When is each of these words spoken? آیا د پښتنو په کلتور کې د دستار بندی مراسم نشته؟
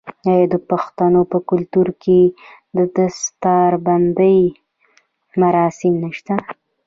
آیا 0.31 0.45
د 0.53 0.55
پښتنو 0.69 1.21
په 1.31 1.37
کلتور 1.49 1.87
کې 2.03 2.19
د 2.77 2.77
دستار 2.95 3.71
بندی 3.85 4.39
مراسم 5.41 5.93
نشته؟ 6.03 6.35